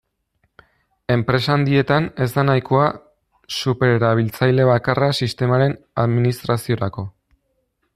[1.15, 2.87] Enpresa handietan ez da nahikoa
[3.59, 7.09] supererabiltzaile bakarra sistemaren administraziorako.